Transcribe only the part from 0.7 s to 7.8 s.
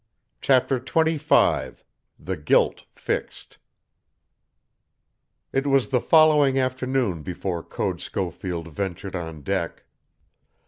XXV THE GUILT FIXED It was the following afternoon before